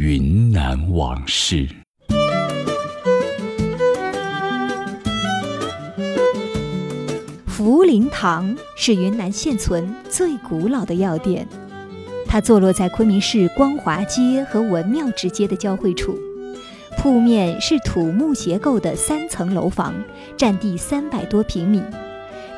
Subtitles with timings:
[0.00, 1.66] 云南往事。
[7.48, 11.44] 福林堂是云南现存最古老的药店，
[12.28, 16.16] 它坐落在昆明市光华街和文庙之街的交汇处。
[16.96, 19.92] 铺面是土木结构的三层楼房，
[20.36, 21.82] 占地三百多平米。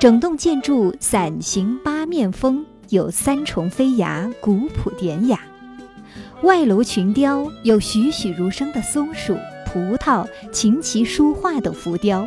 [0.00, 5.38] 整栋建筑伞形八面峰，有三重飞崖，古朴典雅。
[6.42, 12.24] 外楼群雕有栩栩如生的松鼠、葡萄、琴棋书画等浮雕。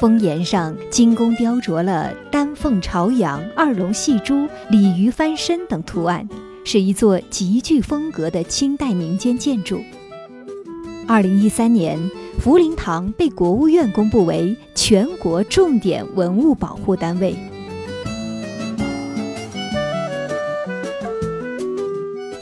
[0.00, 6.26] 峰檐上精工雕琢了丹凤朝阳、二龙戏珠、鲤鱼翻身等图案，
[6.64, 9.82] 是一座极具风格的清代民间建筑。
[11.06, 11.98] 二零一三年，
[12.38, 17.36] 福林堂被国务院公布为全国重点文物保护单位。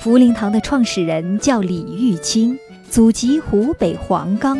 [0.05, 2.59] 福陵堂的创始人叫李玉清，
[2.91, 4.59] 祖籍湖北黄冈。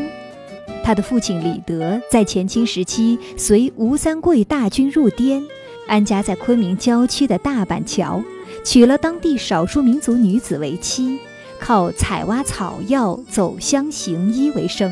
[0.83, 5.45] 他的父亲李德在前清时期随吴三桂大军入滇，
[5.87, 8.23] 安家在昆明郊区的大板桥，
[8.65, 11.19] 娶了当地少数民族女子为妻，
[11.61, 14.91] 靠采挖草药、走乡行医为生。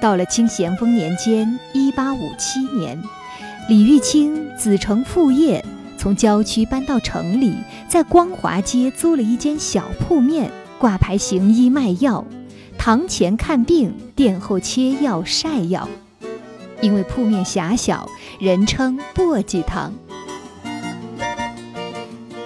[0.00, 2.98] 到了清咸丰年间（一八五七年），
[3.68, 5.62] 李玉清子承父业，
[5.98, 7.54] 从郊区搬到城里，
[7.88, 12.24] 在光华街租了一间小铺面，挂牌行医卖药。
[12.78, 15.88] 堂前看病，殿后切药晒药。
[16.82, 19.92] 因为铺面狭小，人称簸箕堂。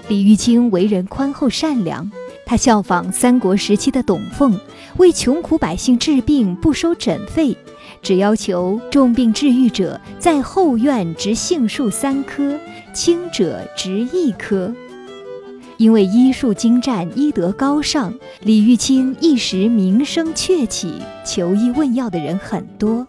[0.06, 2.10] 李玉清为人宽厚善良，
[2.46, 4.58] 他效仿三国时期的董奉，
[4.98, 7.56] 为穷苦百姓治病不收诊费，
[8.02, 12.58] 只要求重病治愈者在后院植杏树三棵，
[12.92, 14.74] 清者直一棵。
[15.76, 20.92] 因为医术精湛、医德高尚，李玉清一时名声鹊起，
[21.24, 23.06] 求医问药的人很多。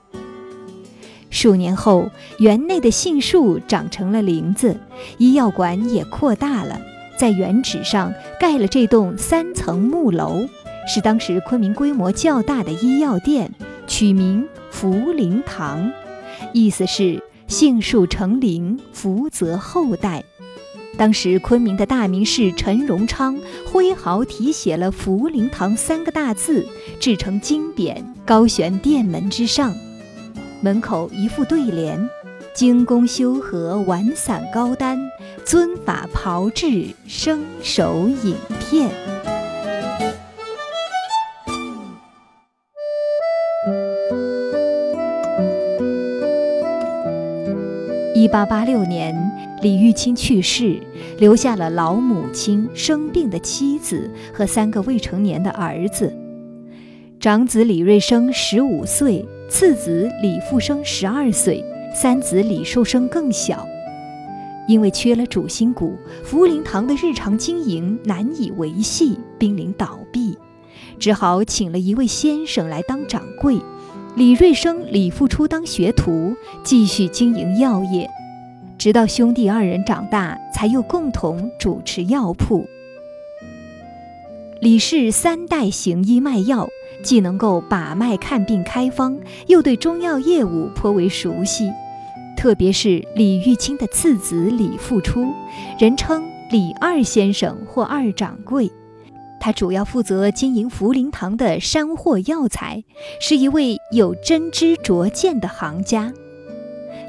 [1.30, 2.10] 数年后，
[2.40, 4.78] 园内的杏树长成了林子，
[5.18, 6.80] 医药馆也扩大了，
[7.18, 10.48] 在原址上盖了这栋三层木楼，
[10.88, 13.54] 是当时昆明规模较大的医药店，
[13.86, 15.92] 取名福陵堂，
[16.54, 17.22] 意思是
[17.52, 20.24] 杏树成林，福泽后代。
[20.98, 23.38] 当时昆明的大名士陈荣昌
[23.70, 26.66] 挥毫题写了“福陵堂”三个大字，
[26.98, 29.76] 制成金匾，高悬殿门之上。
[30.62, 32.10] 门口一副对联
[32.56, 34.98] ：“精工修和婉散高丹，
[35.44, 38.90] 尊法炮制生手影片。”
[48.22, 49.16] 一八八六年，
[49.64, 50.80] 李玉清去世，
[51.18, 56.16] 留下了老母亲、生病的妻子和三个未成年的儿子。
[57.20, 61.66] 长子李瑞生十五岁，次子李富生十二岁，
[61.96, 63.68] 三子李寿生更小。
[64.68, 70.38] 因为缺了主心骨，福陵堂的日常经营难以维系，濒临倒闭，
[71.00, 73.58] 只好请了一位先生来当掌柜。
[74.14, 76.36] 李瑞生、李富初当学徒，
[76.66, 78.10] 继续经营药业，
[78.78, 82.68] 直到兄弟二人长大，才又共同主持药铺。
[84.60, 86.68] 李氏三代行医卖药，
[87.02, 89.18] 既能够把脉看病开方，
[89.48, 91.72] 又对中药业务颇为熟悉。
[92.36, 95.26] 特别是李玉清的次子李富初，
[95.80, 98.70] 人称李二先生或二掌柜。
[99.42, 102.84] 他主要负责经营福陵堂的山货药材，
[103.20, 106.14] 是一位有真知灼见的行家。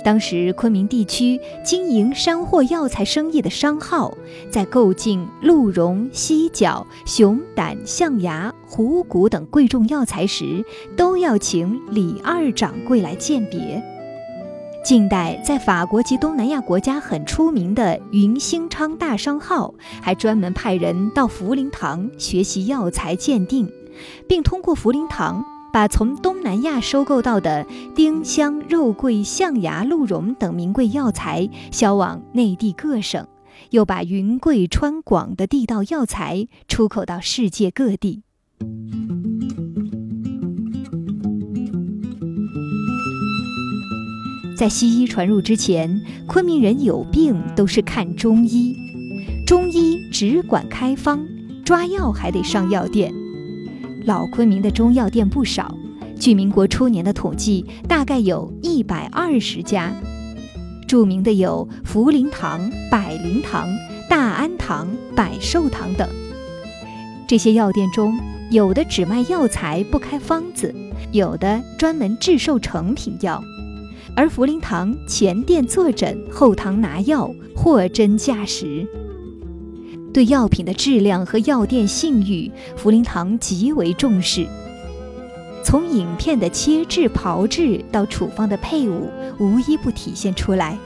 [0.02, 4.16] 当时昆明地区经营山货药材生意的商号，
[4.50, 10.64] 在购进鹿茸、犀角、熊胆、象牙、虎骨等贵重药材时，
[10.96, 13.91] 都要请李二掌柜来鉴别。
[14.84, 23.70] 近代，在法国及东南亚国家很出名的云兴昌大商号，还专门派人到福陵堂学习药材鉴定，
[24.28, 27.64] 并通过福陵堂把从东南亚收购到的
[27.94, 33.24] 丁香、肉桂、象牙、鹿茸等名贵药材销往内地各省，
[33.70, 38.24] 又把云贵川广的地道药材出口到世界各地。
[44.56, 48.76] 在西医传入之前，昆明人有病都是看中医。
[49.46, 51.26] 中医只管开方，
[51.64, 53.12] 抓药还得上药店。
[54.04, 55.74] 老昆明的中药店不少，
[56.18, 59.92] 据民国初年的统计，大概有一百二十家。
[60.86, 63.68] 著名的有福陵堂、百灵堂、
[64.08, 66.08] 大安堂、百寿堂等。
[67.26, 68.18] 这些药店中，
[68.50, 70.74] 有的只卖药材不开方子，
[71.10, 73.42] 有的专门制售成品药。
[74.14, 78.86] 而福林堂前店坐诊，后堂拿药，货真价实。
[80.12, 84.46] 对药品的质量和药店信誉，福林堂极为重视。
[85.64, 90.76] 从影片的切制、炮制到处方的配伍，无一不体现出来。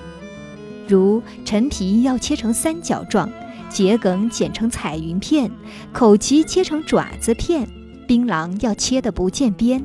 [0.87, 3.29] 如陈皮要切成三角状，
[3.69, 5.51] 桔梗剪成彩云片，
[5.93, 7.69] 枸杞切成爪子片，
[8.07, 9.85] 槟榔要切得不见边。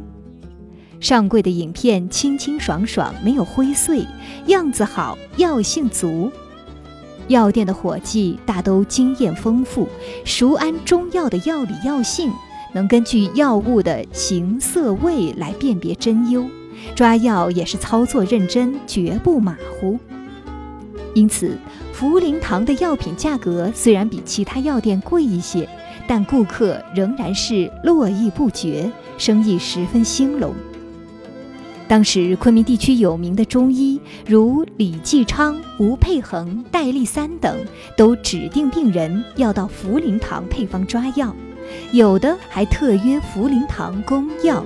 [1.01, 4.05] 上柜的影片清清爽爽，没有灰碎，
[4.45, 6.31] 样子好，药性足。
[7.27, 9.87] 药店的伙计大都经验丰富，
[10.23, 12.31] 熟谙中药的药理药性，
[12.71, 16.45] 能根据药物的形色味来辨别真优，
[16.93, 19.97] 抓药也是操作认真，绝不马虎。
[21.15, 21.57] 因此，
[21.91, 25.67] 福林堂的药品价格虽然比其他药店贵一些，
[26.07, 30.53] 但顾客仍然是络绎不绝，生意十分兴隆。
[31.91, 37.59] 当时昆明地区有名的中医，如李继昌、吴佩衡、戴笠三等，
[37.97, 41.35] 都指定病人要到福林堂配方抓药，
[41.91, 44.63] 有的还特约福林堂供药。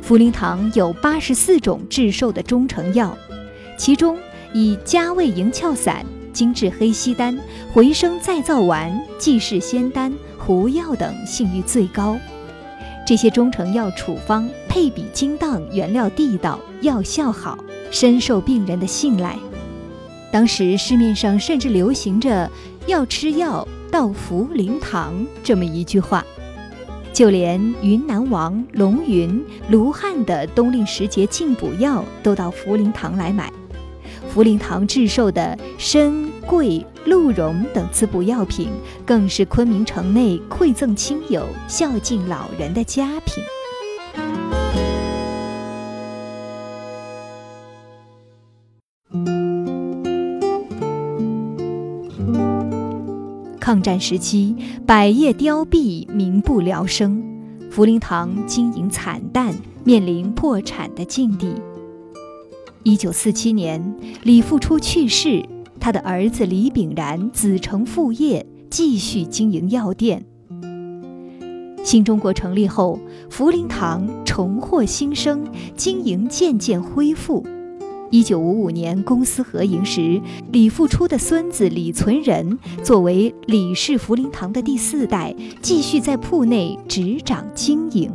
[0.00, 3.18] 福林堂有八十四种制售的中成药，
[3.76, 4.16] 其中
[4.52, 7.38] 以加味营翘散、精制黑西丹、
[7.72, 10.12] 回生再造丸、济世仙丹。
[10.42, 12.18] 胡药等信誉最高，
[13.06, 17.58] 这些中成药处方配比精当，原料地道，药效好，
[17.90, 19.38] 深受病人的信赖。
[20.32, 22.50] 当时市面上甚至流行着
[22.88, 26.24] “要吃药到福林堂”这么一句话，
[27.12, 33.52] 就连云南王龙云、卢汉的冬令时节进补药都到福林堂来买。
[34.32, 38.68] 福林堂制售的参、桂、鹿茸等滋补药品，
[39.04, 43.42] 更是昆明城内馈赠亲友、孝敬老人的佳品。
[53.58, 54.54] 抗战时期，
[54.86, 57.20] 百业凋敝，民不聊生，
[57.68, 59.52] 福林堂经营惨淡，
[59.84, 61.54] 面临破产的境地。
[62.82, 65.44] 一九四七年，李复初去世，
[65.78, 70.24] 他的儿子李炳然子承父业，继续经营药店。
[71.84, 72.98] 新中国成立后，
[73.28, 75.46] 福林堂重获新生，
[75.76, 77.46] 经营渐渐恢复。
[78.10, 80.18] 一九五五年公私合营时，
[80.50, 88.10] 李复初的孙子李存仁作为李氏福林堂的第四代，继续在铺内执掌经营。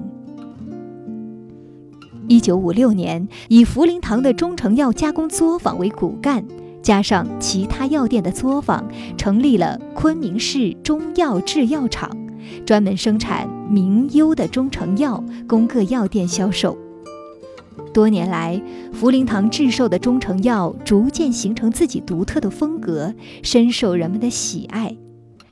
[2.28, 6.44] 一九五六年，以福林堂的中成药加工作坊为骨干，
[6.82, 8.84] 加上其他药店的作坊，
[9.16, 12.10] 成立了昆明市中药制药厂，
[12.66, 16.76] 专门生产名优的中成药，供各药店销售。
[17.94, 18.60] 多年来，
[18.92, 23.14] 福林堂制售的中成药逐渐形成自己独特的风格，
[23.44, 24.98] 深受人们的喜爱。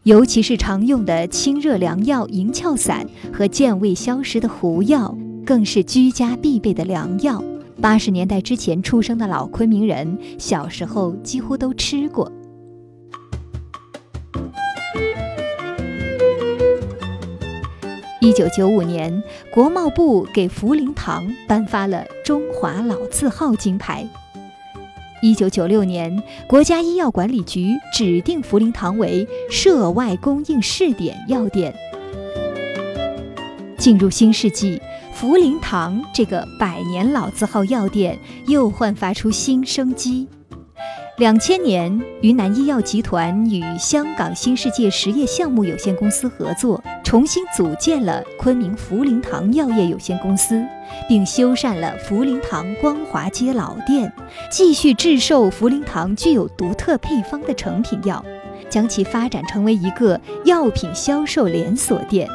[0.03, 5.15] 尤其是常用的清热凉药银翘散和健胃消食的胡药。
[5.45, 7.43] 更是居家必备的良药。
[7.81, 12.31] 八十年代之前出生的老昆明人，小时候几乎都吃过。
[18.21, 19.21] 一九九五年，
[19.53, 24.07] 国贸部给福林堂颁发了中华老字号金牌。
[25.21, 31.73] 一九九六年，国家医药管理局指定福林堂为涉外供应试点药店。
[33.83, 34.81] 进入新世纪。
[35.11, 40.25] 福林堂这个百年老字号药店又焕发出新生机。
[41.17, 50.63] 两千年，云南医药集团与香港新世界实业项目有限公司合作，重新组建了昆明福林堂药业有限公司，
[51.09, 54.09] 并修缮了福林堂光华街老店，
[54.49, 58.23] 继续制售福林堂具有独特配方的成品药，
[58.69, 62.29] 将其发展成为一个药品销售连锁店。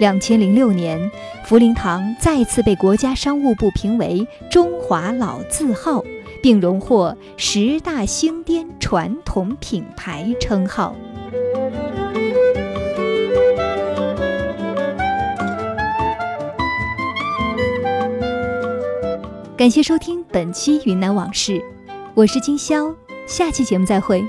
[0.00, 1.10] 两千零六年，
[1.44, 6.02] 福林堂再次被国家商务部评为中华老字号，
[6.42, 10.94] 并荣获十大星滇传统品牌称号。
[19.56, 21.52] 感谢收听本期《云南往事》，
[22.14, 22.92] 我是金潇，
[23.26, 24.22] 下期节目再会。